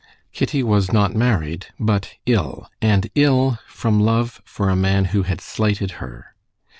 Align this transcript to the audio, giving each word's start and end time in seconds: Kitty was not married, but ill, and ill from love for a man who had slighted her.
Kitty 0.33 0.63
was 0.63 0.91
not 0.91 1.13
married, 1.13 1.67
but 1.79 2.15
ill, 2.25 2.67
and 2.81 3.07
ill 3.13 3.59
from 3.67 3.99
love 3.99 4.41
for 4.45 4.69
a 4.71 4.75
man 4.75 5.05
who 5.13 5.21
had 5.21 5.39
slighted 5.39 5.91
her. 6.01 6.33